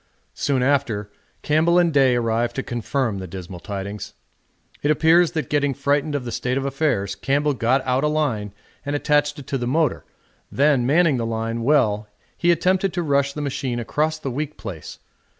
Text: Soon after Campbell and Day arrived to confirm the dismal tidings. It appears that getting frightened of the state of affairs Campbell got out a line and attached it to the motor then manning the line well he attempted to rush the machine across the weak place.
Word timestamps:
Soon 0.33 0.63
after 0.63 1.11
Campbell 1.43 1.77
and 1.77 1.93
Day 1.93 2.15
arrived 2.15 2.55
to 2.55 2.63
confirm 2.63 3.19
the 3.19 3.27
dismal 3.27 3.59
tidings. 3.59 4.15
It 4.81 4.89
appears 4.89 5.33
that 5.33 5.47
getting 5.47 5.75
frightened 5.75 6.15
of 6.15 6.25
the 6.25 6.31
state 6.31 6.57
of 6.57 6.65
affairs 6.65 7.13
Campbell 7.13 7.53
got 7.53 7.85
out 7.85 8.03
a 8.03 8.07
line 8.07 8.51
and 8.83 8.95
attached 8.95 9.37
it 9.37 9.45
to 9.45 9.59
the 9.59 9.67
motor 9.67 10.03
then 10.51 10.87
manning 10.87 11.17
the 11.17 11.25
line 11.27 11.61
well 11.61 12.07
he 12.35 12.49
attempted 12.51 12.93
to 12.93 13.03
rush 13.03 13.33
the 13.33 13.41
machine 13.43 13.79
across 13.79 14.17
the 14.17 14.31
weak 14.31 14.57
place. 14.57 14.97